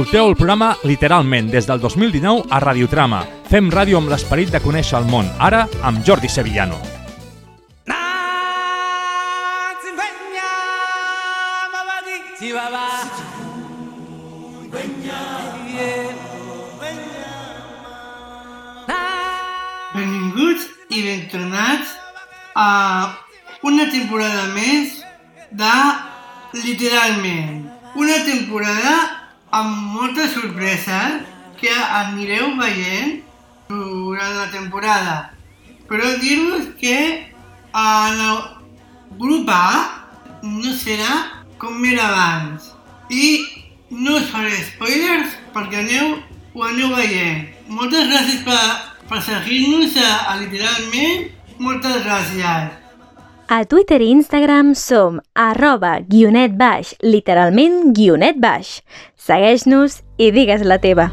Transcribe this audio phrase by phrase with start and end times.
[0.00, 3.18] Escolteu el programa literalment des del 2019 a Radiotrama.
[3.50, 6.78] Fem ràdio amb l'esperit de conèixer el món, ara amb Jordi Sevillano.
[19.92, 21.92] Benvinguts i ben tornats
[22.56, 22.72] a
[23.68, 25.02] una temporada més
[25.52, 25.78] de
[26.64, 27.66] Literalment.
[28.00, 29.19] Una temporada
[29.50, 31.20] amb moltes sorpreses
[31.60, 33.20] que anireu veient
[33.68, 35.16] durant la temporada.
[35.90, 36.96] Però dir-vos que
[37.74, 38.38] en el
[39.18, 39.66] grup A
[40.42, 42.70] no serà com era abans.
[43.10, 43.26] I
[43.90, 46.20] no us faré spoilers perquè aneu,
[46.54, 47.48] ho aneu veient.
[47.68, 48.60] Moltes gràcies per,
[49.10, 51.26] per seguir-nos a, a Literalment.
[51.60, 52.79] Moltes gràcies.
[53.52, 58.76] A Twitter i Instagram som arroba guionet baix, literalment guionet baix.
[59.18, 61.08] Segueix-nos i digues la teva.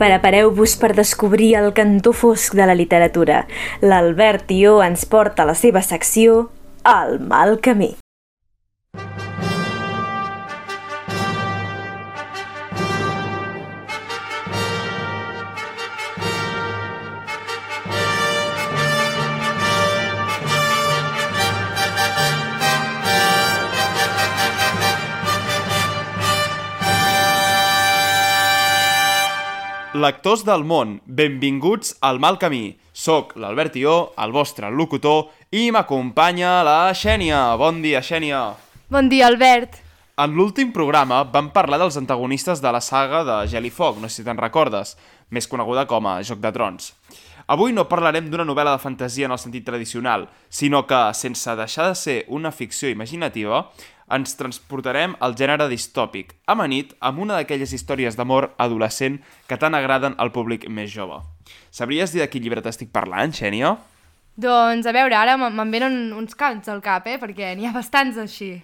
[0.00, 3.44] Prepareu-vos per descobrir el cantó fosc de la literatura.
[3.84, 6.46] L'Albert Tió ens porta a la seva secció
[6.88, 7.98] El mal camí.
[29.98, 32.76] Lectors del món, benvinguts al Mal Camí.
[32.94, 37.40] Soc l'Albert Ió, el vostre locutor, i m'acompanya la Xènia.
[37.58, 38.42] Bon dia, Xènia.
[38.94, 39.80] Bon dia, Albert.
[40.22, 44.06] En l'últim programa vam parlar dels antagonistes de la saga de Gel i Foc, no
[44.06, 44.94] sé si te'n recordes,
[45.34, 46.92] més coneguda com a Joc de Trons.
[47.50, 51.88] Avui no parlarem d'una novel·la de fantasia en el sentit tradicional, sinó que, sense deixar
[51.90, 53.64] de ser una ficció imaginativa,
[54.10, 60.14] ens transportarem al gènere distòpic, amanit amb una d'aquelles històries d'amor adolescent que tant agraden
[60.18, 61.20] al públic més jove.
[61.70, 63.76] Sabries dir de quin llibre t'estic parlant, Xènia?
[64.38, 67.18] Doncs, a veure, ara me- me'n venen uns cants al cap, eh?
[67.18, 68.62] Perquè n'hi ha bastants així.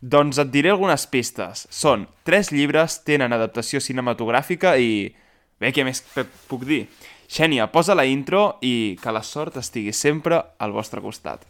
[0.00, 1.66] Doncs et diré algunes pistes.
[1.68, 5.14] Són tres llibres, tenen adaptació cinematogràfica i...
[5.60, 6.00] Bé, què més
[6.48, 6.86] puc dir?
[7.28, 11.44] Xènia, posa la intro i que la sort estigui sempre al vostre costat.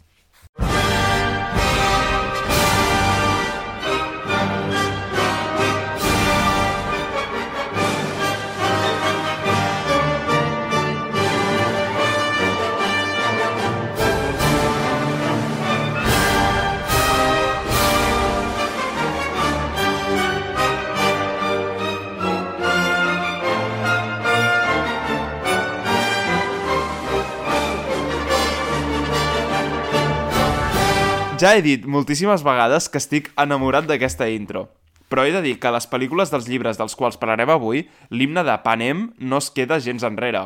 [31.41, 34.67] Ja he dit moltíssimes vegades que estic enamorat d'aquesta intro,
[35.09, 38.57] però he de dir que les pel·lícules dels llibres dels quals parlarem avui, l'himne de
[38.61, 40.43] Panem no es queda gens enrere.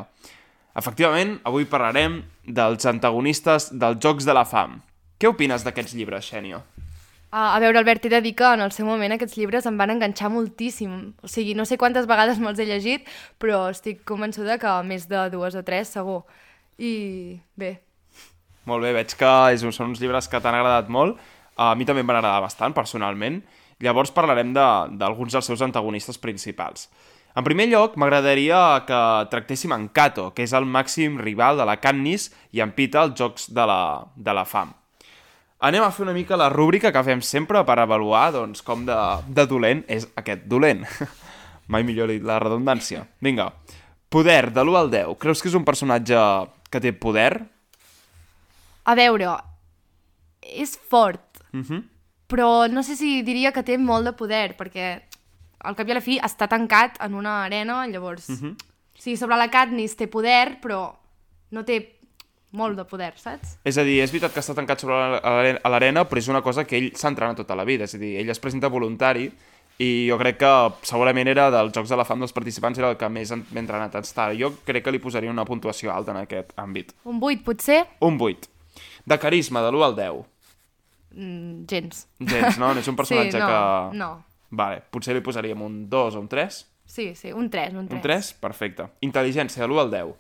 [0.80, 4.78] Efectivament, avui parlarem dels antagonistes dels Jocs de la Fam.
[5.20, 6.62] Què opines d'aquests llibres, Xènia?
[7.36, 9.92] A veure, Albert, he de dir que en el seu moment aquests llibres em van
[9.92, 10.94] enganxar moltíssim.
[11.20, 15.28] O sigui, no sé quantes vegades me'ls he llegit, però estic convençuda que més de
[15.36, 16.22] dues o tres, segur.
[16.80, 17.82] I bé,
[18.66, 21.20] Molt bé, veig que és, són uns llibres que t'han agradat molt.
[21.56, 23.44] A mi també em van agradar bastant, personalment.
[23.84, 26.90] Llavors parlarem d'alguns de, dels seus antagonistes principals.
[27.36, 28.98] En primer lloc, m'agradaria que
[29.32, 33.18] tractéssim en Kato, que és el màxim rival de la Katniss, i en Pita, els
[33.20, 33.80] Jocs de la,
[34.16, 34.72] de la Fam.
[35.66, 38.96] Anem a fer una mica la rúbrica que fem sempre per avaluar doncs, com de,
[39.28, 40.84] de dolent és aquest dolent.
[41.72, 43.04] Mai millor dit la redundància.
[43.24, 43.50] Vinga,
[44.12, 45.16] poder de l'1 al 10.
[45.20, 46.20] Creus que és un personatge
[46.72, 47.34] que té poder?
[48.86, 49.28] A veure,
[50.42, 51.84] és fort, Mhm.
[52.28, 55.02] però no sé si diria que té molt de poder, perquè
[55.60, 58.30] al cap i a la fi està tancat en una arena, llavors...
[58.30, 58.56] Mhm.
[58.98, 60.96] Sí, sobre la Katniss té poder, però
[61.52, 61.98] no té
[62.54, 63.58] molt de poder, saps?
[63.66, 66.18] És a dir, és veritat que està tancat sobre la- a l'are- a l'arena, però
[66.18, 67.84] és una cosa que ell s'ha entrenat tota la vida.
[67.84, 69.30] És a dir, ell es presenta voluntari
[69.78, 72.98] i jo crec que segurament era dels Jocs de la Fam dels participants era el
[72.98, 74.32] que més en- entrenat està.
[74.40, 76.94] Jo crec que li posaria una puntuació alta en aquest àmbit.
[77.04, 77.86] Un 8, potser?
[78.00, 78.48] Un 8.
[79.06, 80.24] De carisma, de l'1 al 10.
[81.16, 82.08] Mm, gens.
[82.20, 82.74] Gens, no?
[82.74, 83.98] No és un personatge sí, no, que...
[83.98, 84.14] No,
[84.56, 86.66] Vale, potser li posaríem un 2 o un 3.
[86.86, 87.98] sí, sí, un 3, un 3.
[87.98, 88.34] Un 3?
[88.40, 88.88] Perfecte.
[89.02, 90.14] Intel·ligència, de l'1 al 10.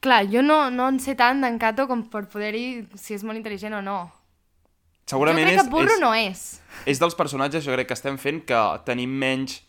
[0.00, 3.36] Clar, jo no, no en sé tant d'en Cato com per poder-hi si és molt
[3.36, 3.98] intel·ligent o no.
[5.10, 6.44] Segurament jo crec és, que burro és, no és.
[6.88, 9.60] és dels personatges, jo crec que estem fent que tenim menys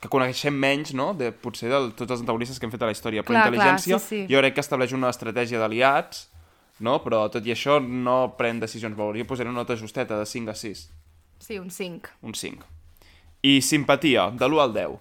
[0.00, 2.94] que coneixem menys, no?, de, potser de tots els antagonistes que hem fet a la
[2.94, 3.22] història.
[3.24, 4.32] Però Clar, intel·ligència, clar, sí, sí.
[4.32, 6.26] jo crec que estableix una estratègia d'aliats,
[6.80, 6.98] no?
[7.04, 8.96] però tot i això no pren decisions.
[8.96, 10.86] Veure, jo posaré una nota justeta de 5 a 6,
[11.38, 12.08] Sí, un 5.
[12.22, 12.64] un 5.
[13.42, 15.00] I simpatia, de l'1 al 10,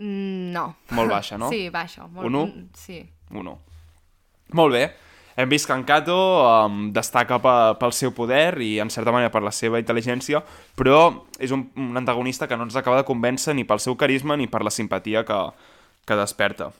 [0.00, 0.76] Mm, no.
[0.96, 1.50] molt baixa, no?
[1.52, 2.06] Sí, baixa.
[2.06, 2.26] Molt...
[2.26, 2.46] Un u?
[2.46, 3.02] mm, Sí.
[3.30, 3.58] Un 1.
[4.52, 4.84] Molt bé.
[5.36, 6.14] Hem vist que en Kato
[6.66, 10.40] um, destaca pe, pel seu poder i, en certa manera, per la seva intel·ligència,
[10.76, 14.36] però és un, un antagonista que no ens acaba de convèncer ni pel seu carisma
[14.36, 15.38] ni per la simpatia que,
[16.04, 16.72] que desperta.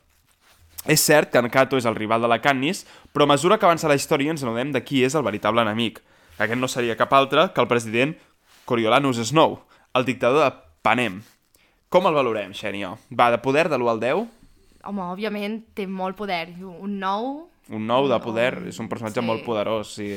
[0.86, 3.66] És cert que en Kato és el rival de la Katniss, però a mesura que
[3.68, 6.00] avança la història ens adonem de qui és el veritable enemic.
[6.40, 8.14] Aquest no seria cap altre que el president
[8.64, 9.58] Coriolanus Snow,
[9.94, 11.20] el dictador de Panem.
[11.90, 12.94] Com el valorem, Xènia?
[13.12, 14.28] Va, de poder de l'1 al 10?
[14.88, 16.54] Home, òbviament té molt poder.
[16.62, 17.48] Un 9...
[17.70, 19.26] Un 9 de poder, Un- és un personatge sí.
[19.26, 20.14] molt poderós, sí.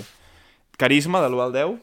[0.77, 1.75] Carisma de l'1 al 10?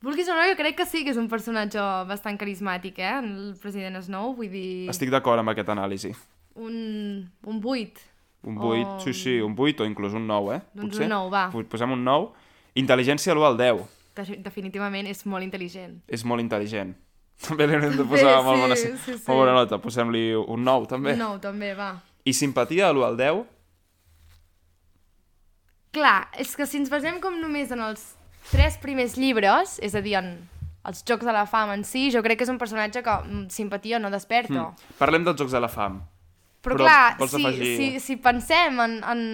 [0.00, 3.18] Vulguis o no, jo crec que sí que és un personatge bastant carismàtic, eh?
[3.18, 4.88] El president Snow, vull dir...
[4.88, 6.14] Estic d'acord amb aquest anàlisi.
[6.58, 8.00] Un, un 8.
[8.48, 10.60] Un 8, O- sí, sí, un 8 o inclús un 9, eh?
[10.74, 11.44] Doncs un 9, va.
[11.70, 12.30] Posem un 9.
[12.78, 13.84] Intel·ligència l'1 al 10.
[14.18, 16.00] De- Definitivament és molt intel·ligent.
[16.06, 16.94] És molt intel·ligent.
[17.46, 19.16] També li hem de posar molt, sí, bona, sí, sí.
[19.28, 19.78] molt bona nota.
[19.82, 21.14] Posem-li un 9, també.
[21.14, 21.92] Un 9, també, va.
[22.26, 23.44] I simpatia de l'1 al 10?
[25.94, 28.02] Clar, és que si ens basem com només en els
[28.50, 30.34] tres primers llibres, és a dir, en
[30.88, 33.46] els Jocs de la Fam en si, jo crec que és un personatge que mm,
[33.52, 34.68] simpatia no desperta.
[34.68, 34.94] Mm.
[35.00, 35.98] Parlem dels Jocs de la Fam.
[36.68, 39.24] Però, Però clar, si, afegir- si, si pensem en, en,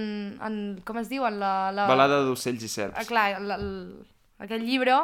[0.42, 0.56] en...
[0.86, 1.26] Com es diu?
[1.26, 1.86] En la, la...
[1.90, 3.06] Balada d'ocells i Ah, serps.
[3.08, 3.68] clar, la, la,
[4.46, 4.96] aquest llibre,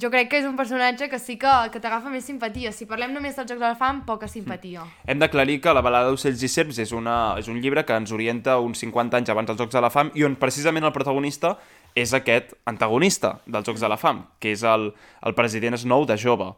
[0.00, 2.70] jo crec que és un personatge que sí que, que t'agafa més simpatia.
[2.70, 4.84] Si parlem només dels Jocs de la Fam, poca simpatia.
[5.10, 8.12] Hem d'aclarir que la balada d'ocells i serps és, una, és un llibre que ens
[8.14, 11.56] orienta uns 50 anys abans dels Jocs de la Fam i on precisament el protagonista
[11.98, 14.92] és aquest antagonista dels Jocs de la Fam, que és el,
[15.26, 16.52] el president Snow de jove.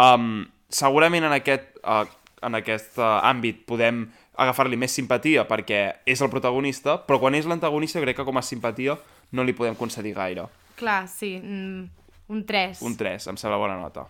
[0.00, 2.06] Um, segurament en aquest, uh,
[2.42, 4.04] en aquest uh, àmbit podem
[4.40, 8.44] agafar-li més simpatia perquè és el protagonista, però quan és l'antagonista crec que com a
[8.44, 8.96] simpatia
[9.36, 10.46] no li podem concedir gaire.
[10.80, 11.84] Clar, sí, mm,
[12.32, 12.80] un 3.
[12.86, 14.06] Un 3, em sembla bona nota.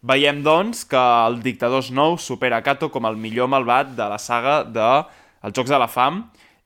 [0.00, 4.62] Veiem, doncs, que el dictador Snow supera Kato com el millor malvat de la saga
[4.64, 4.86] de
[5.44, 6.22] Els Jocs de la Fam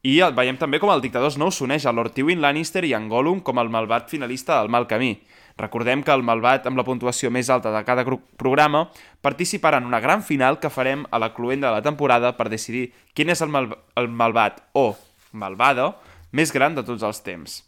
[0.06, 3.08] i el, veiem també com el dictador Snow s'uneix a Lord Tywin Lannister i en
[3.10, 5.16] Gollum com el malvat finalista del Mal Camí.
[5.56, 8.88] Recordem que el malvat amb la puntuació més alta de cada gru- programa
[9.22, 12.88] participarà en una gran final que farem a la cluenda de la temporada per decidir
[13.14, 14.96] quin és el, mal, el malvat o
[15.32, 15.92] malvada
[16.32, 17.60] més gran de tots els temps.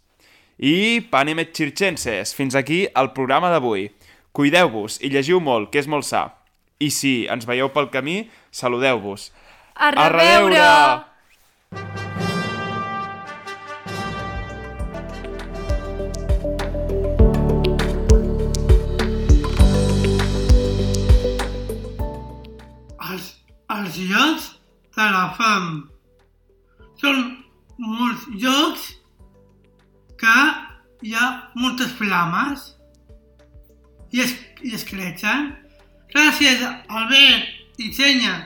[0.58, 3.90] I Panem et Circenses, fins aquí el programa d'avui.
[4.32, 6.24] Cuideu-vos i llegiu molt, que és molt sa.
[6.80, 9.30] I si ens veieu pel camí, saludeu-vos.
[9.76, 12.05] A A reveure!
[23.98, 24.52] Jocs
[24.96, 25.66] de la fam.
[27.00, 27.20] Són
[27.76, 28.86] molts jocs
[30.20, 30.36] que
[31.04, 31.26] hi ha
[31.60, 32.72] moltes flames
[34.16, 34.34] i es,
[34.64, 35.52] i es creixen.
[36.12, 38.36] Gràcies, Albert i Senya.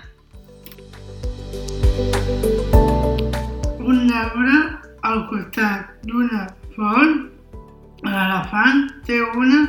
[3.91, 4.57] Un arbre
[5.07, 7.29] al costat d'una font,
[8.07, 9.61] l'elefant té una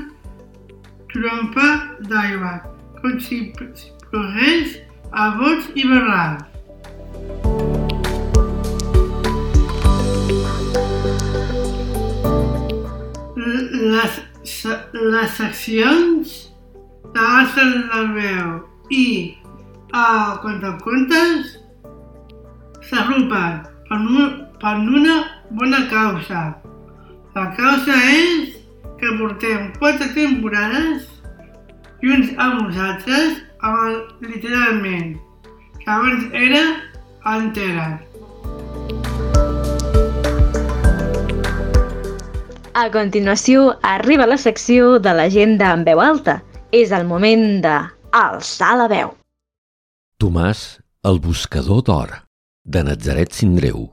[1.12, 1.68] trompa
[2.10, 2.54] d'aigua,
[3.01, 4.80] com si plogués
[5.12, 6.48] a bots i barrals.
[13.36, 14.13] L- Les,
[15.13, 16.32] les seccions
[17.91, 18.50] la veu
[18.91, 19.06] i
[19.94, 20.38] a
[20.86, 21.58] contes
[22.89, 25.18] s'agrupen per, un, per una
[25.60, 26.44] bona causa.
[27.36, 28.56] La causa és
[29.00, 31.08] que portem quatre temporades
[32.03, 33.98] junts amb nosaltres, amb el,
[34.34, 35.18] literalment,
[35.80, 36.62] que abans era
[37.38, 38.00] enteres.
[42.74, 46.39] A continuació, arriba la secció de l'agenda en veu alta.
[46.72, 47.74] És el moment de
[48.15, 49.12] alçar la veu.
[50.24, 52.13] Tomàs, el buscador d'or,
[52.63, 53.89] de Natzaret Sindreu.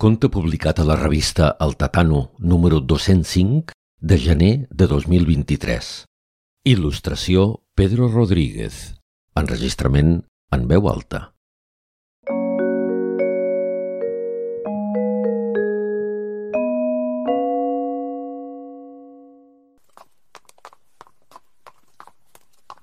[0.00, 6.09] Conte publicat a la revista El Tatano número 205 de gener de 2023.
[6.68, 8.74] Il·lustració Pedro Rodríguez.
[9.40, 10.10] Enregistrament
[10.52, 11.20] en veu alta.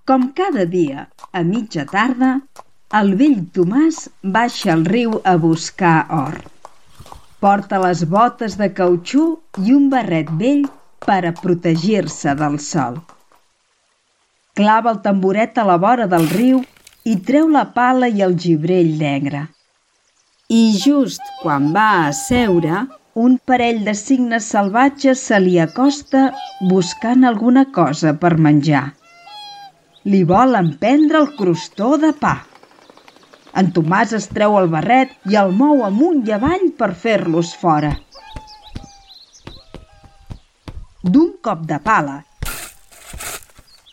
[0.10, 2.32] Com cada dia, a mitja tarda,
[3.02, 6.40] el vell Tomàs baixa al riu a buscar or.
[7.46, 9.28] Porta les botes de cautxú
[9.62, 10.66] i un barret vell
[11.06, 12.98] per a protegir-se del sol.
[14.58, 16.64] Clava el tamboret a la vora del riu
[17.06, 19.44] i treu la pala i el gibrell negre.
[20.50, 22.86] I just quan va a seure,
[23.26, 26.24] un parell de cignes salvatges se li acosta
[26.72, 28.86] buscant alguna cosa per menjar.
[30.12, 32.36] Li volen prendre el crostó de pa.
[33.60, 37.92] En Tomàs es treu el barret i el mou amunt i avall per fer-los fora.
[41.04, 42.22] D'un cop de pala,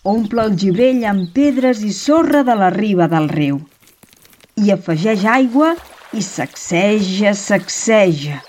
[0.05, 3.61] omple el gibrell amb pedres i sorra de la riba del riu.
[4.61, 5.73] I afegeix aigua
[6.13, 8.43] i sacseja, sacseja.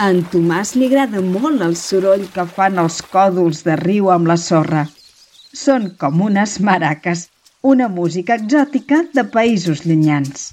[0.00, 4.28] A en Tomàs li agrada molt el soroll que fan els còdols de riu amb
[4.32, 4.86] la sorra.
[5.56, 7.28] Són com unes maraques,
[7.62, 10.50] una música exòtica de països llunyans.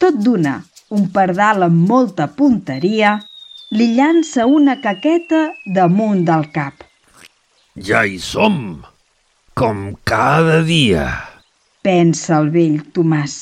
[0.00, 0.56] Tot d'una,
[0.96, 3.18] un pardal amb molta punteria
[3.70, 5.40] li llança una caqueta
[5.74, 6.82] damunt del cap.
[7.88, 8.56] Ja hi som,
[9.54, 11.04] com cada dia.
[11.86, 13.36] Pensa el vell Tomàs.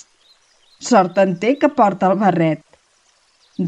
[0.89, 2.61] Sort en té que porta el barret.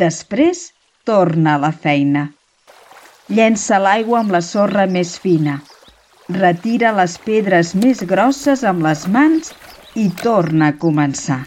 [0.02, 0.66] Després
[1.08, 2.26] torna a la feina.
[3.32, 5.56] Llença l'aigua amb la sorra més fina.
[6.36, 9.54] Retira les pedres més grosses amb les mans
[9.96, 11.40] i torna a començar.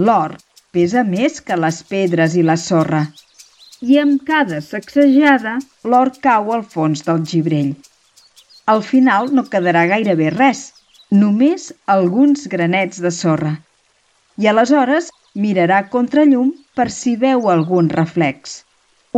[0.00, 0.38] L'or
[0.74, 3.04] pesa més que les pedres i la sorra.
[3.80, 7.72] I amb cada sacsejada, l'or cau al fons del gibrell.
[8.72, 10.60] Al final no quedarà gairebé res,
[11.22, 13.54] només alguns granets de sorra.
[14.38, 18.60] I aleshores mirarà contra llum per si veu algun reflex.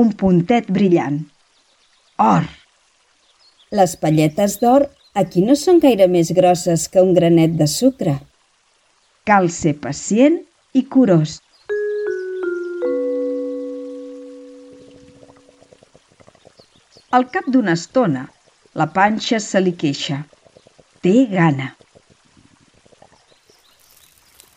[0.03, 1.21] Un puntet brillant.
[2.19, 2.47] Or!
[3.73, 4.87] Les palletes d'or
[5.23, 8.17] aquí no són gaire més grosses que un granet de sucre.
[9.29, 10.41] Cal ser pacient
[10.73, 11.41] i curós.
[17.13, 18.23] Al cap d'una estona,
[18.81, 20.23] la panxa se li queixa.
[21.05, 21.67] Té gana.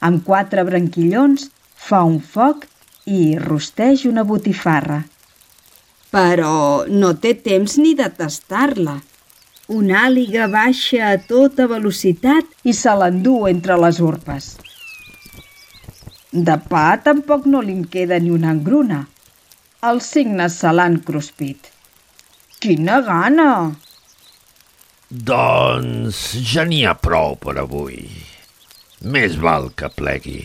[0.07, 1.49] Amb quatre branquillons
[1.87, 2.63] fa un foc
[3.11, 5.01] i rosteix una botifarra.
[6.15, 8.95] Però no té temps ni de tastar-la.
[9.75, 14.53] Una àliga baixa a tota velocitat i se l'endú entre les urpes.
[16.35, 18.97] De pa tampoc no li'n queda ni una engruna.
[19.89, 21.69] Els signes se l'han cruspit.
[22.59, 23.47] Quina gana!
[25.29, 26.19] Doncs
[26.51, 28.01] ja n'hi ha prou per avui.
[29.15, 30.43] Més val que plegui.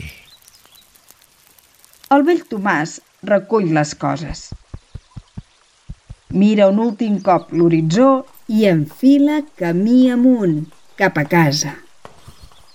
[2.14, 2.96] El vell Tomàs
[3.34, 4.46] recull les coses.
[6.30, 8.12] Mira un últim cop l'horitzó
[8.46, 10.60] i enfila camí amunt,
[10.94, 11.74] cap a casa.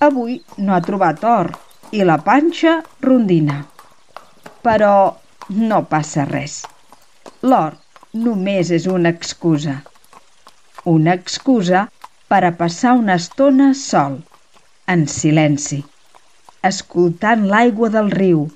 [0.04, 1.56] Avui no ha trobat or
[1.92, 3.60] i la panxa rondina.
[4.66, 4.96] Però
[5.50, 6.64] no passa res.
[7.46, 7.76] L'or
[8.28, 9.76] només és una excusa.
[10.90, 11.86] Una excusa
[12.32, 14.18] per a passar una estona sol,
[14.94, 15.82] en silenci,
[16.70, 18.48] escoltant l'aigua del riu,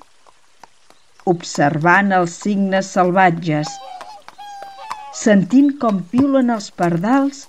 [1.32, 3.70] observant els signes salvatges,
[5.22, 7.46] sentint com piulen els pardals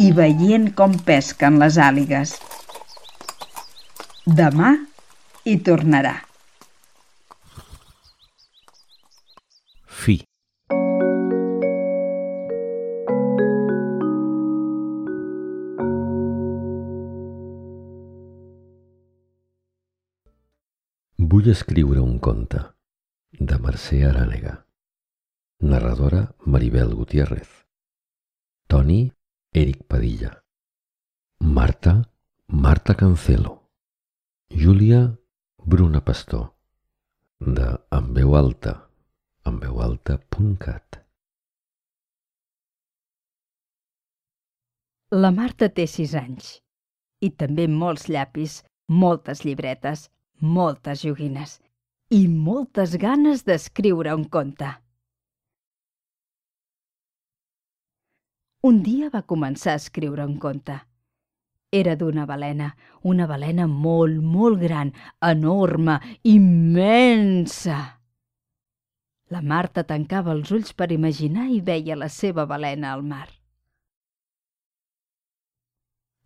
[0.00, 2.36] i veient com pesquen les àligues.
[4.26, 4.70] Demà
[5.44, 6.14] hi tornarà.
[9.84, 10.14] Fi.
[21.18, 22.62] Vull escriure un conte
[23.28, 24.54] de Mercè Arànega.
[25.60, 27.50] Narradora Maribel Gutiérrez.
[28.66, 29.12] Toni
[29.52, 30.32] Eric Padilla.
[31.40, 32.00] Marta
[32.46, 33.63] Marta Cancelo.
[34.56, 35.18] Júlia
[35.66, 36.54] Bruna Pastor.
[37.40, 38.88] De En veu alta,
[39.50, 41.00] enveualta.cat.
[45.10, 46.52] La Marta té sis anys
[47.18, 50.06] i també molts llapis, moltes llibretes,
[50.38, 51.58] moltes joguines
[52.14, 54.70] i moltes ganes d'escriure un conte.
[58.62, 60.78] Un dia va començar a escriure un conte.
[61.74, 62.68] Era d'una balena,
[63.02, 64.92] una balena molt, molt gran,
[65.26, 67.78] enorme, immensa.
[69.34, 73.26] La Marta tancava els ulls per imaginar i veia la seva balena al mar.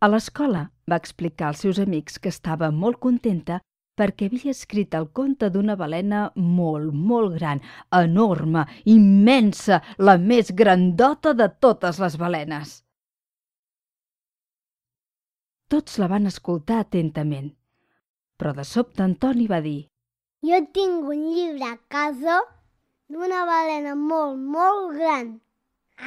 [0.04, 3.56] A l'escola va explicar als seus amics que estava molt contenta
[3.98, 7.62] perquè havia escrit el conte d'una balena molt, molt gran,
[8.02, 12.76] enorme, immensa, la més grandota de totes les balenes.
[15.68, 17.50] Tots la van escoltar atentament,
[18.40, 19.80] però de sobte Antoni va dir
[20.48, 22.38] Jo tinc un llibre a casa
[23.12, 25.34] d'una balena molt, molt gran,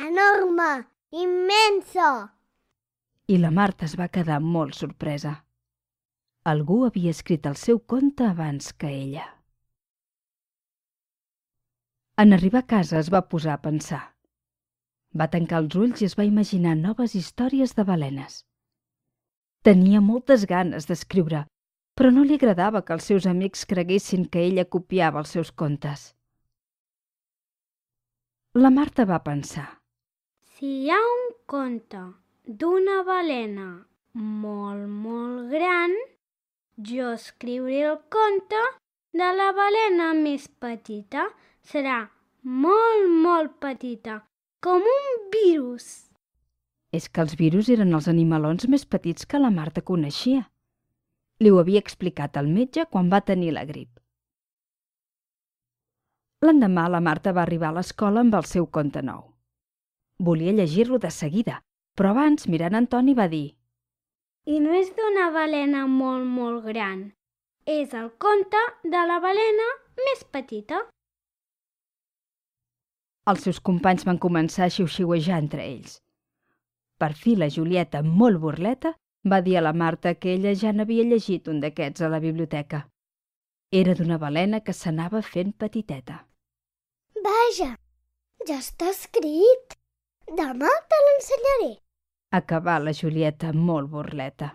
[0.08, 0.70] enorme,
[1.12, 2.10] immensa.
[3.28, 5.38] I la Marta es va quedar molt sorpresa.
[6.44, 9.28] Algú havia escrit el seu conte abans que ella.
[12.18, 14.02] En arribar a casa es va posar a pensar.
[15.14, 18.46] Va tancar els ulls i es va imaginar noves històries de balenes.
[19.62, 21.44] Tenia moltes ganes d'escriure,
[21.94, 26.08] però no li agradava que els seus amics creguessin que ella copiava els seus contes.
[28.58, 29.68] La Marta va pensar.
[30.58, 32.02] Si hi ha un conte
[32.64, 33.68] d'una balena
[34.18, 35.94] molt, molt gran,
[36.92, 38.66] jo escriuré el conte
[39.14, 41.30] de la balena més petita.
[41.62, 42.02] Serà
[42.42, 44.24] molt, molt petita,
[44.60, 46.11] com un virus.
[46.92, 50.50] És que els virus eren els animalons més petits que la Marta coneixia.
[51.40, 53.90] Li ho havia explicat al metge quan va tenir la grip.
[56.44, 59.24] L'endemà la Marta va arribar a l'escola amb el seu conte nou.
[60.20, 61.62] Volia llegir-lo de seguida,
[61.96, 63.56] però abans, mirant Antoni, va dir
[64.46, 67.12] I no és d'una balena molt, molt gran.
[67.66, 69.68] És el conte de la balena
[70.06, 70.82] més petita.
[73.32, 76.02] Els seus companys van començar a xiu-xiuejar entre ells.
[77.02, 78.92] Per fi la Julieta, molt burleta,
[79.32, 82.84] va dir a la Marta que ella ja n'havia llegit un d'aquests a la biblioteca.
[83.72, 86.20] Era d'una balena que s'anava fent petiteta.
[87.26, 87.72] Vaja,
[88.48, 89.78] ja està escrit.
[90.30, 91.72] Demà te l'ensenyaré.
[92.38, 94.54] Acabà la Julieta molt burleta.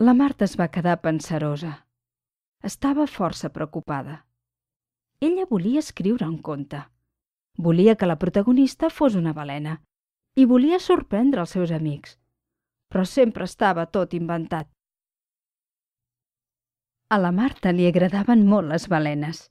[0.00, 1.76] La Marta es va quedar pensarosa.
[2.62, 4.22] Estava força preocupada.
[5.20, 6.82] Ella volia escriure un conte.
[7.56, 9.80] Volia que la protagonista fos una balena
[10.36, 12.16] i volia sorprendre els seus amics,
[12.92, 14.68] però sempre estava tot inventat.
[17.08, 19.46] A la Marta li agradaven molt les balenes.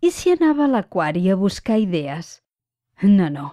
[0.00, 2.38] I si anava a l'aquari a buscar idees?
[3.02, 3.48] No, no,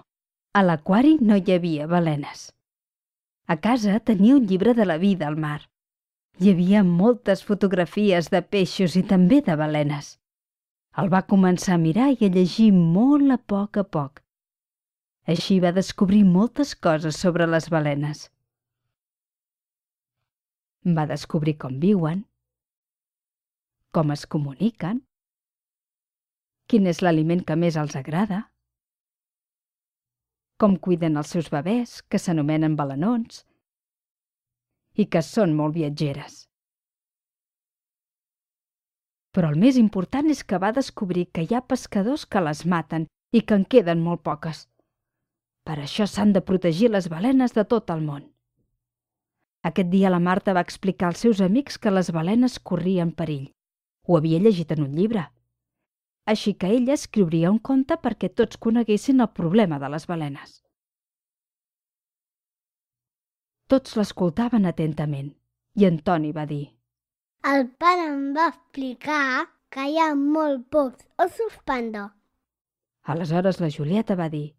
[0.54, 2.52] a l'aquari no hi havia balenes.
[3.46, 5.60] A casa tenia un llibre de la vida al mar.
[6.38, 10.19] Hi havia moltes fotografies de peixos i també de balenes.
[10.98, 14.22] El va començar a mirar i a llegir molt a poc a poc.
[15.30, 18.24] Així va descobrir moltes coses sobre les balenes.
[20.98, 22.24] Va descobrir com viuen,
[23.92, 25.04] com es comuniquen,
[26.66, 28.42] quin és l'aliment que més els agrada,
[30.58, 33.44] com cuiden els seus bebès, que s'anomenen balenons,
[34.94, 36.49] i que són molt viatgeres.
[39.34, 43.06] Però el més important és que va descobrir que hi ha pescadors que les maten
[43.32, 44.66] i que en queden molt poques.
[45.64, 48.24] Per això s'han de protegir les balenes de tot el món.
[49.62, 53.52] Aquest dia la Marta va explicar als seus amics que les balenes corrien perill.
[54.08, 55.26] Ho havia llegit en un llibre.
[56.26, 60.58] Així que ella escriuria un conte perquè tots coneguessin el problema de les balenes.
[63.70, 65.30] Tots l'escoltaven atentament
[65.78, 66.64] i Antoni va dir
[67.48, 72.10] El pare em va explicar que hi ha molt pocs ossos panda.
[73.08, 74.50] Aleshores la Julieta va dir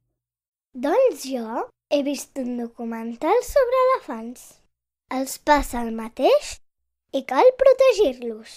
[0.86, 4.48] Doncs jo he vist un documental sobre elefants.
[5.14, 6.56] Els passa el mateix
[7.14, 8.56] i cal protegir-los.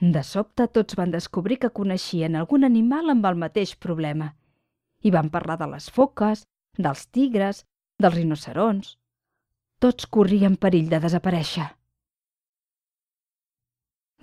[0.00, 4.30] De sobte tots van descobrir que coneixien algun animal amb el mateix problema
[5.02, 6.46] i van parlar de les foques,
[6.78, 7.64] dels tigres,
[7.98, 8.99] dels rinocerons.
[9.80, 11.64] Tots corrien perill de desaparèixer.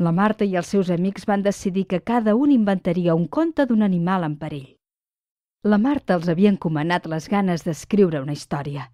[0.05, 3.81] La Marta i els seus amics van decidir que cada un inventaria un conte d'un
[3.81, 4.67] animal en perill.
[5.65, 8.85] La Marta els havia encomanat les ganes d'escriure una història,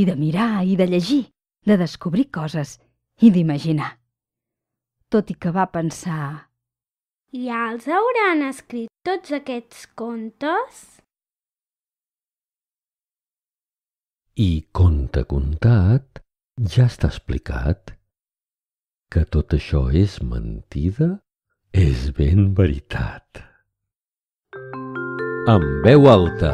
[0.00, 1.26] i de mirar i de llegir,
[1.68, 2.78] de descobrir coses
[3.20, 3.90] i d'imaginar.
[5.12, 6.48] Tot i que va pensar...
[7.36, 11.02] Ja els hauran escrit tots aquests contes?
[14.38, 16.20] I conte contat,
[16.70, 17.90] ja està explicat.
[19.10, 21.08] Que tot això és mentida,
[21.74, 23.42] és ben veritat.
[25.50, 26.52] Amb veu alta.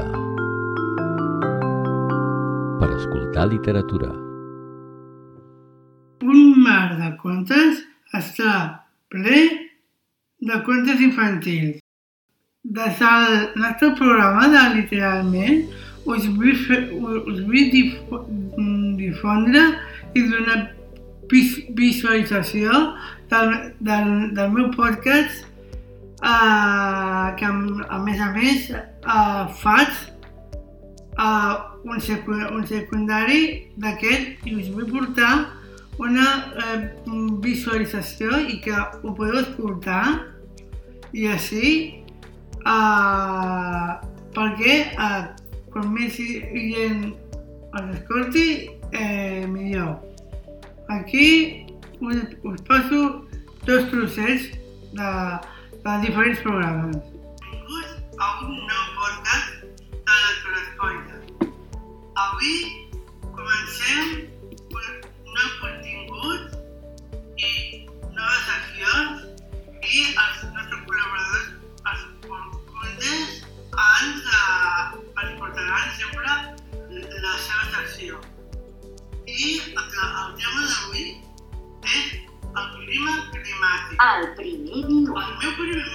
[2.80, 4.14] Per escoltar literatura.
[6.24, 7.84] Un mar de contes
[8.16, 8.58] està
[9.12, 9.46] ple
[10.40, 11.82] de contes infantils.
[12.64, 15.66] Des del nostre programa de Literalment
[16.04, 17.70] us vull, fer, us vull
[18.98, 19.64] difondre
[20.14, 20.60] i donar
[21.30, 22.70] visualització
[23.30, 25.46] del, del, del meu podcast
[26.24, 29.92] eh, que a més a més eh, faig
[31.18, 33.42] eh, un, secu un secundari
[33.80, 35.34] d'aquest i us vull portar
[36.02, 36.78] una eh,
[37.42, 40.04] visualització i que ho podeu escoltar
[41.14, 41.68] i així
[42.66, 43.88] eh,
[44.34, 45.22] perquè eh,
[45.74, 47.00] com més gent
[47.74, 49.98] els escolti, eh, millor.
[50.94, 51.66] Aquí
[52.00, 53.00] us, us passo
[53.66, 54.52] dos trossets
[54.94, 55.10] de,
[55.86, 56.96] de diferents programes.
[57.40, 61.16] Benvinguts a un nou podcast de les l'Escolta.
[62.26, 62.56] Avui
[63.34, 64.06] comencem
[64.78, 66.54] un nou contingut
[67.50, 67.54] i
[68.14, 69.26] noves accions
[69.82, 71.50] i els nostres col·laboradors
[71.90, 72.06] els
[85.56, 85.93] put it in.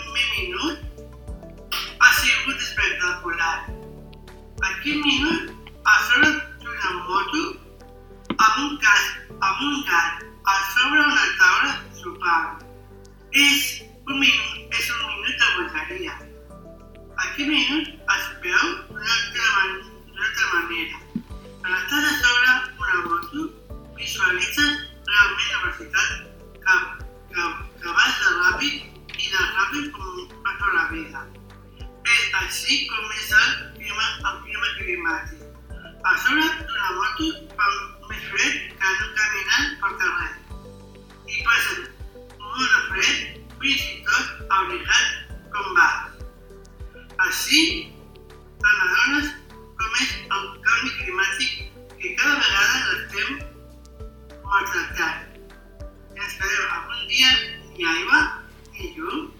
[58.80, 59.32] sencillo.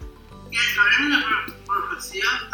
[0.50, 2.49] Que a la profesión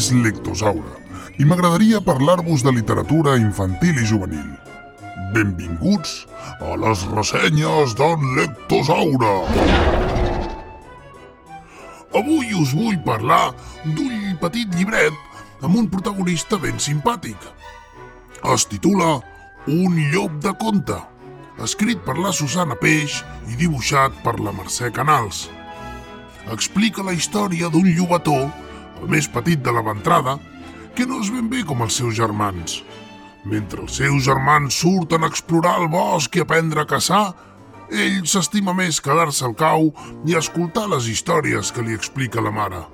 [0.00, 0.96] és Lectosaure
[1.42, 4.46] i m'agradaria parlar-vos de literatura infantil i juvenil.
[5.34, 6.12] Benvinguts
[6.64, 9.34] a les ressenyes d'en Lectosaure!
[12.16, 13.50] Avui us vull parlar
[13.84, 17.36] d'un petit llibret amb un protagonista ben simpàtic.
[18.54, 19.18] Es titula
[19.68, 20.96] Un llop de conte,
[21.60, 23.20] escrit per la Susana Peix
[23.52, 25.50] i dibuixat per la Mercè Canals
[26.50, 28.48] explica la història d'un llobató,
[29.00, 30.36] el més petit de la ventrada,
[30.94, 32.80] que no és ben bé com els seus germans.
[33.48, 37.30] Mentre els seus germans surten a explorar el bosc i aprendre a caçar,
[37.90, 39.90] ell s'estima més quedar-se al cau
[40.28, 42.84] i escoltar les històries que li explica la mare.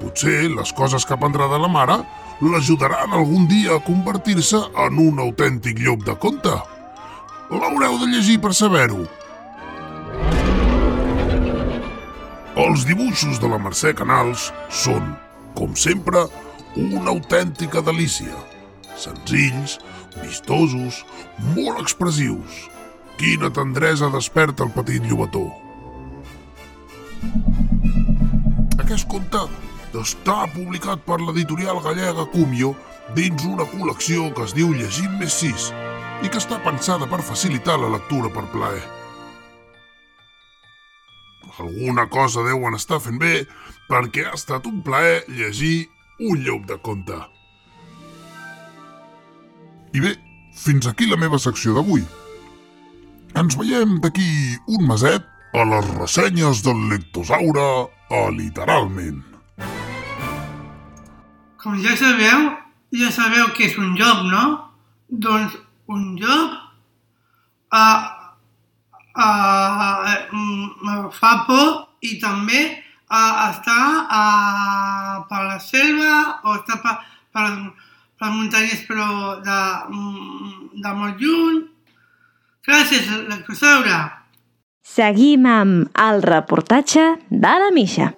[0.00, 1.98] Potser les coses que aprendrà de la mare
[2.40, 6.54] l'ajudaran algun dia a convertir-se en un autèntic llop de conte.
[7.50, 9.04] L'haureu de llegir per saber-ho.
[12.58, 15.12] Els dibuixos de la Mercè Canals són,
[15.54, 16.24] com sempre,
[16.74, 18.34] una autèntica delícia.
[18.98, 19.76] Senzills,
[20.18, 21.04] vistosos,
[21.54, 22.66] molt expressius.
[23.20, 25.46] Quina tendresa desperta el petit llobató.
[28.82, 29.46] Aquest conte
[30.02, 32.74] està publicat per l'editorial gallega Cumio
[33.14, 35.70] dins una col·lecció que es diu Llegim més 6
[36.26, 38.99] i que està pensada per facilitar la lectura per plaer.
[41.60, 43.44] Alguna cosa deuen estar fent bé
[43.90, 47.18] perquè ha estat un plaer llegir un llop de conte.
[49.92, 50.14] I bé,
[50.54, 52.04] fins aquí la meva secció d'avui.
[53.40, 54.30] Ens veiem d'aquí
[54.70, 57.66] un meset a les ressenyes del Lectosaure
[58.10, 59.20] a Literalment.
[61.60, 62.46] Com ja sabeu,
[62.96, 64.44] ja sabeu que és un llop, no?
[65.10, 65.58] Doncs
[65.90, 66.54] un llop
[67.74, 68.19] uh,
[69.20, 71.66] uh, fa por
[72.06, 76.96] i també uh, està uh, per la selva o està per,
[77.34, 77.46] per,
[78.20, 79.60] per muntanyes però de,
[80.84, 81.60] de molt lluny.
[82.66, 84.00] Gràcies, Lectosaure.
[84.84, 88.10] Seguim amb el reportatge de la Misha.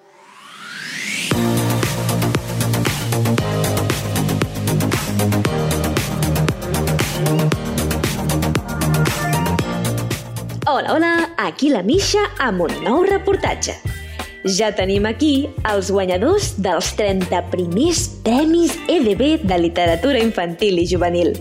[10.75, 13.75] Hola, hola, aquí la Misha amb un nou reportatge.
[14.57, 21.35] Ja tenim aquí els guanyadors dels 30 primers Premis EDB de Literatura Infantil i Juvenil.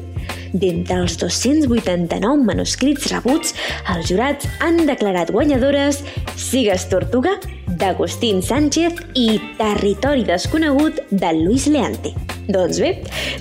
[0.52, 3.56] D'entre els 289 manuscrits rebuts,
[3.96, 6.02] els jurats han declarat guanyadores
[6.36, 7.38] Sigues Tortuga,
[7.72, 12.31] d'Agustín Sánchez i Territori desconegut de Luis Leante.
[12.50, 12.92] Doncs bé,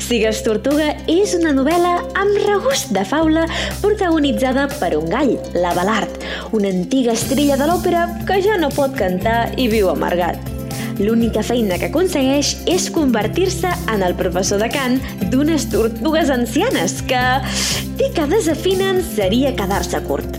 [0.02, 3.46] Sigues Tortuga és una novel·la amb regust de faula
[3.80, 6.20] protagonitzada per un gall, l'Abalard,
[6.56, 10.38] una antiga estrella de l'òpera que ja no pot cantar i viu amargat.
[11.00, 14.98] L'única feina que aconsegueix és convertir-se en el professor de cant
[15.32, 17.22] d'unes tortugues ancianes que,
[17.96, 20.36] dir que desafinen seria quedar-se curt.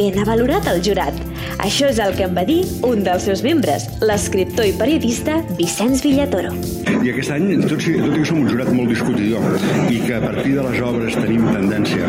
[0.00, 1.18] N'ha valorat el jurat.
[1.60, 6.02] Això és el que em va dir un dels seus membres, l'escriptor i periodista Vicenç
[6.06, 6.56] Villatoro.
[7.02, 9.56] I aquest any, tot, tot i que som un jurat molt discutidor
[9.90, 12.06] i que a partir de les obres tenim tendència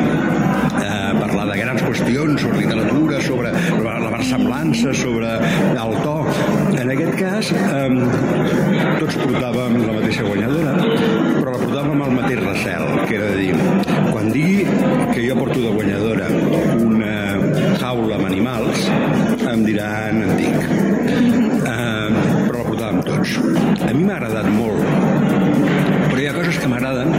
[0.83, 5.31] a parlar de grans qüestions sobre literatura, sobre la versemblança, sobre
[5.71, 6.15] el to,
[6.77, 7.87] en aquest cas eh,
[9.01, 10.75] tots portàvem la mateixa guanyadora,
[11.39, 13.51] però la portàvem el mateix recel, que era dir,
[14.11, 14.61] quan digui
[15.13, 16.29] que jo porto de guanyadora
[16.83, 17.15] una
[17.81, 18.85] jaula amb animals,
[19.53, 20.71] em diran antic.
[21.63, 21.92] Eh,
[23.39, 24.81] A mi m'ha agradat molt,
[26.09, 27.09] però hi ha coses que m'agraden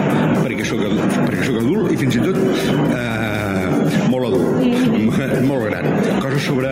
[0.45, 2.37] perquè sóc adult, perquè sóc adult i fins i tot
[2.95, 3.55] eh,
[4.13, 5.01] molt adult,
[5.51, 5.89] molt gran.
[6.23, 6.71] Coses sobre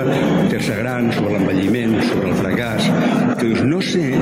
[0.52, 2.86] fer-se gran, sobre l'envelliment, sobre el fracàs,
[3.40, 4.12] que dius, no sé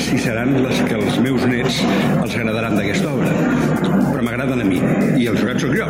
[0.00, 1.82] si seran les que els meus nets
[2.22, 3.34] els agradaran d'aquesta obra,
[4.10, 4.80] però m'agraden a mi,
[5.20, 5.88] i el jurat sóc jo.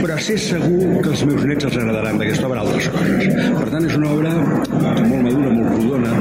[0.00, 3.28] Però sé segur que els meus nets els agradaran d'aquesta obra altres coses.
[3.60, 6.14] Per tant, és una obra molt madura, molt rodona,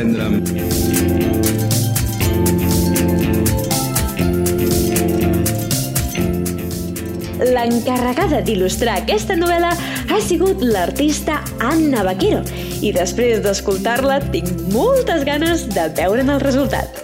[0.00, 0.28] tendra.
[7.50, 9.70] l'encarregada d'il·lustrar aquesta novel·la
[10.12, 12.44] ha sigut l'artista Anna Vaquero
[12.84, 16.99] i després d'escoltar-la tinc moltes ganes de veure'n el resultat.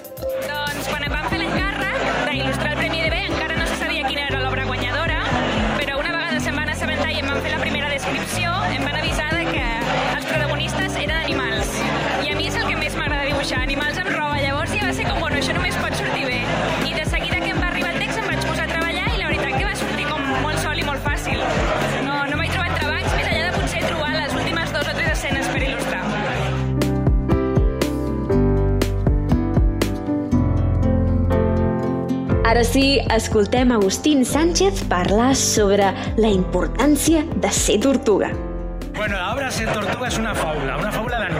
[32.77, 35.87] Sí, escoltem Agustín Sánchez parlar sobre
[36.19, 38.29] la importància de ser tortuga.
[38.95, 41.31] Bueno, la obra Ser Tortuga es una fábula, una fábula de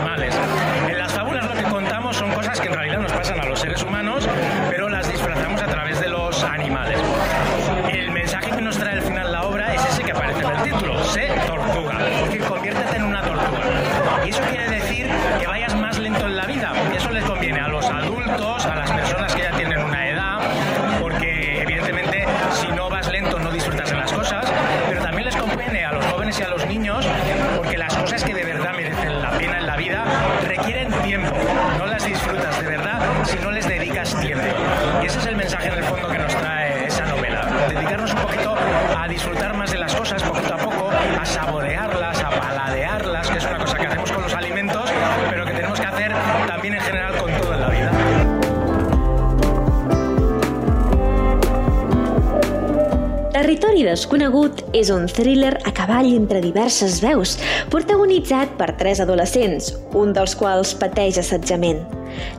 [53.37, 57.35] Territori desconegut és un thriller a cavall entre diverses veus,
[57.69, 61.83] protagonitzat per tres adolescents, un dels quals pateix assetjament.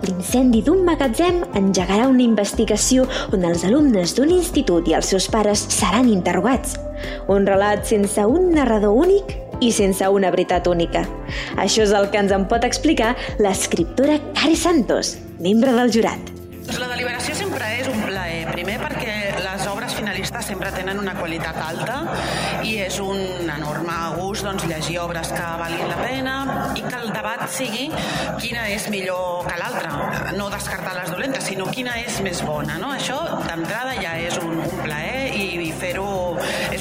[0.09, 5.63] L'incendi d'un magatzem engegarà una investigació on els alumnes d'un institut i els seus pares
[5.71, 6.75] seran interrogats.
[7.31, 11.05] Un relat sense un narrador únic i sense una veritat única.
[11.63, 16.35] Això és el que ens en pot explicar l'escriptora Cari Santos, membre del jurat.
[16.67, 18.03] Doncs la deliberació sempre és un
[20.39, 21.97] finalistes sempre tenen una qualitat alta
[22.63, 26.35] i és un enorme gust doncs, llegir obres que valguin la pena
[26.77, 27.89] i que el debat sigui
[28.41, 29.91] quina és millor que l'altra.
[30.37, 32.79] No descartar les dolentes, sinó quina és més bona.
[32.79, 32.93] No?
[32.95, 35.18] Això d'entrada ja és un, un plaer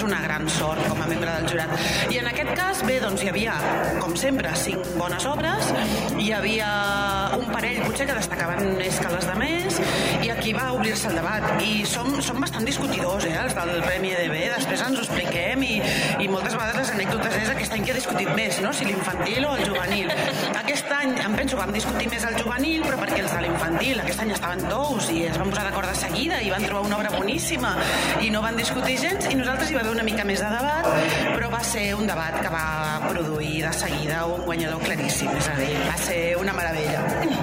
[0.07, 1.73] una gran sort com a membre del jurat.
[2.11, 3.55] I en aquest cas, bé, doncs hi havia,
[3.99, 5.71] com sempre, cinc bones obres,
[6.17, 6.69] hi havia
[7.37, 9.81] un parell potser que destacaven més que les de més,
[10.23, 11.47] i aquí va obrir-se el debat.
[11.63, 15.75] I som, som bastant discutidors, eh, els del Premi EDB, després ens ho expliquem i,
[16.23, 18.71] i moltes vegades les anècdotes és aquest any que ha discutit més, no?
[18.73, 20.11] si l'infantil o el juvenil.
[20.61, 24.01] Aquest any em penso que vam discutir més el juvenil, però perquè els de l'infantil
[24.03, 26.99] aquest any estaven tous i es van posar d'acord de seguida i van trobar una
[26.99, 27.73] obra boníssima
[28.23, 30.87] i no van discutir gens i nosaltres hi va haver una mica més de debat,
[31.33, 35.55] però va ser un debat que va produir de seguida un guanyador claríssim, és a
[35.57, 36.99] dir, va ser una meravella.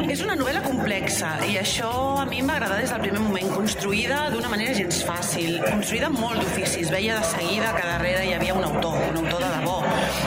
[0.07, 1.91] És una novel·la complexa i això
[2.23, 6.13] a mi em va agradar des del primer moment, construïda d'una manera gens fàcil, construïda
[6.13, 9.51] amb molt es veia de seguida que darrere hi havia un autor, un autor de
[9.57, 9.77] debò,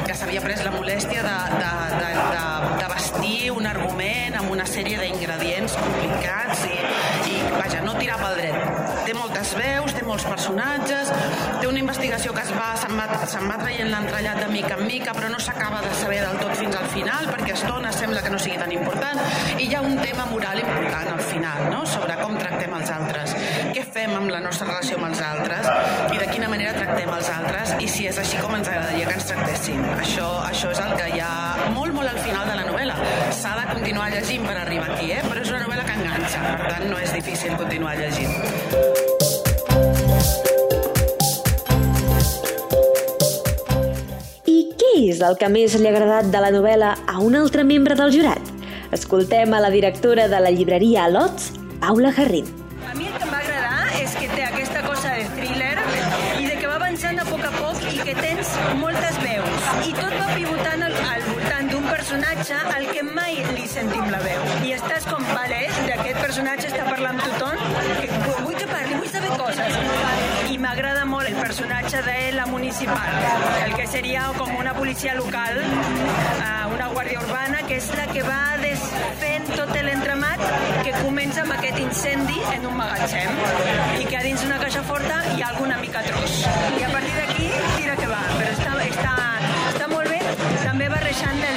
[0.03, 2.45] que s'havia pres la molèstia de, de, de, de,
[2.84, 6.80] de vestir un argument amb una sèrie d'ingredients complicats i,
[7.56, 8.84] vaja, no tirar pel dret.
[9.08, 11.12] Té moltes veus, té molts personatges,
[11.62, 14.86] té una investigació que es va, se'n va, se'n va traient l'entrellat de mica en
[14.88, 18.34] mica, però no s'acaba de saber del tot fins al final, perquè estona sembla que
[18.34, 19.22] no sigui tan important,
[19.58, 21.86] i hi ha un tema moral important al final, no?
[21.88, 23.36] sobre com tractem els altres,
[23.76, 25.70] què fem amb la nostra relació amb els altres,
[26.14, 29.18] i de quina manera tractem els altres, i si és així com ens agradaria que
[29.20, 29.84] ens tractessin.
[29.98, 31.32] Això, això és el que hi ha
[31.76, 32.98] molt, molt al final de la novel·la.
[33.36, 35.22] S'ha de continuar llegint per arribar aquí, eh?
[35.28, 35.76] però és una novel·la
[36.38, 38.33] enganxa, per tant no és difícil continuar llegint.
[44.47, 47.63] I què és el que més li ha agradat de la novel·la a un altre
[47.63, 48.53] membre del jurat?
[48.91, 52.47] Escoltem a la directora de la llibreria Alots, Paula Jarrín.
[52.88, 55.75] A mi el que em va agradar és que té aquesta cosa de thriller
[56.39, 59.16] i de que va avançant a poc a poc i que tens moltes
[62.08, 64.43] personatge al que mai li sentim la veu.
[64.64, 65.58] I estàs com, vale,
[65.89, 67.58] d'aquest personatge està parlant tothom,
[67.99, 68.08] que
[68.45, 69.76] vull que parli, vull saber coses.
[70.53, 73.12] I m'agrada molt el personatge de la municipal,
[73.66, 76.47] el que seria com una policia local, eh,
[76.78, 80.47] una guàrdia urbana, que és la que va desfent tot l'entramat
[80.88, 83.43] que comença amb aquest incendi en un magatzem
[83.99, 86.39] i que a dins d'una caixa forta hi ha alguna mica tros.
[86.80, 89.16] I a partir d'aquí tira que va, però està, està,
[89.74, 90.24] està molt bé
[90.64, 91.57] també barrejant els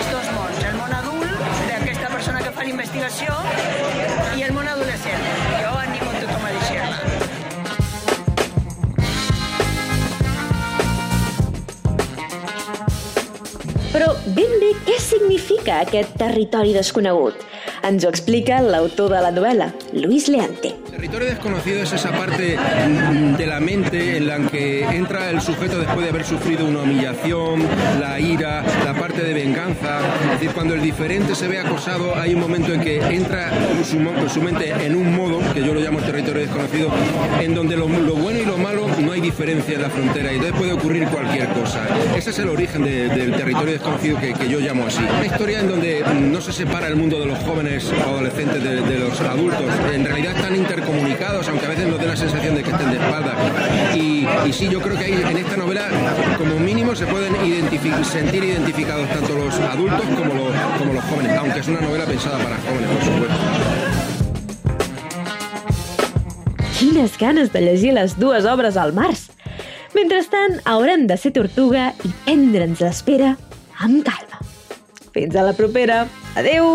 [3.01, 3.32] investigació
[4.36, 5.22] i el món adolescent.
[5.57, 6.98] Jo animo tothom a deixar-la.
[13.90, 17.40] Però ben bé què significa aquest territori desconegut?
[17.82, 20.74] Ens ho explica l'autor de la novel·la, Luis Leante.
[20.90, 22.58] Territorio desconocido es esa parte
[23.38, 27.62] de la mente en la que entra el sujeto después de haber sufrido una humillación,
[27.98, 30.00] la ira, la parte de venganza.
[30.24, 33.50] Es decir, cuando el diferente se ve acosado, hay un momento en que entra
[33.82, 36.90] su, su mente en un modo, que yo lo llamo territorio desconocido,
[37.40, 40.36] en donde lo, lo bueno y lo malo no hay diferencia en la frontera y
[40.36, 41.80] entonces puede ocurrir cualquier cosa.
[42.16, 45.01] Ese es el origen de- del territorio desconocido que, yo llamo así.
[45.03, 48.62] Una historia en donde mm, no se separa el mundo de los jóvenes o adolescentes
[48.62, 49.64] de, los adultos.
[49.92, 52.96] En realidad están intercomunicados, aunque a veces nos dé la sensación de que estén de
[52.96, 53.34] espaldas.
[53.94, 55.88] Y, sí, yo creo que en esta novela,
[56.38, 57.30] como mínimo, se pueden
[58.05, 62.38] sentir identificados tanto los adultos como los, como los jóvenes, aunque es una novela pensada
[62.38, 63.89] para jóvenes, por supuesto.
[66.80, 69.26] Quines ganes de llegir les dues obres al març!
[69.94, 73.34] Mentrestant, haurem de ser tortuga i prendre'ns l'espera
[73.84, 74.40] amb calma.
[75.16, 76.04] Fins a la propera.
[76.40, 76.70] Adeu!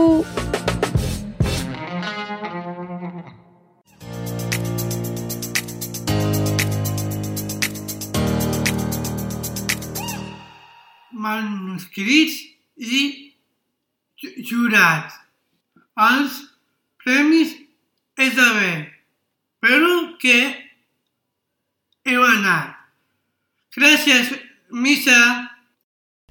[11.11, 12.35] manuscrits
[12.75, 13.33] i
[14.21, 15.13] ju- jurats.
[15.95, 16.41] Els
[17.03, 17.55] premis
[18.17, 18.94] esdevé.
[19.65, 20.53] Espero que
[22.05, 22.75] heu anat.
[23.73, 24.29] Gràcies,
[24.69, 25.17] Missa.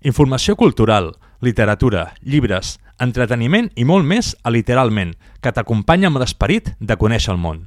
[0.07, 1.11] Informació cultural,
[1.43, 7.43] literatura, llibres, entreteniment i molt més a Literalment, que t'acompanya amb l'esperit de conèixer el
[7.43, 7.66] món.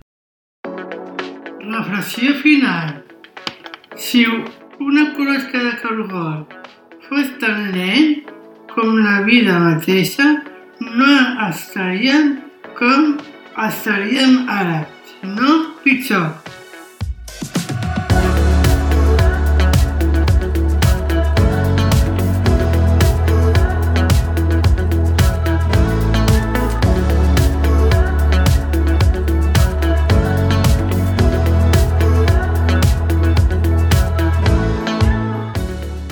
[1.68, 3.04] Reflexió final.
[4.00, 6.46] Si una closca de cargol
[7.10, 8.22] fos tan lent
[8.72, 10.38] com la vida mateixa,
[10.80, 12.38] no estaríem
[12.80, 13.18] com
[13.68, 14.86] estaríem ara,
[15.22, 16.28] sinó pitjor.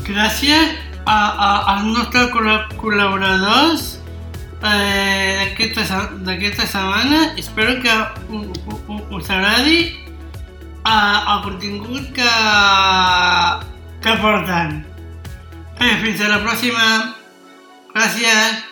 [0.06, 0.76] Gràcies
[1.06, 3.95] a, a, als nostres col·la- col·laboradors
[4.66, 7.34] eh, d'aquesta se- d'aquesta setmana.
[7.38, 7.92] Espero que
[9.12, 9.80] us agradi
[10.86, 12.32] eh, el contingut que,
[14.02, 14.86] que porten.
[15.80, 17.16] Eh, fins a la pròxima.
[17.96, 18.64] Gràcies.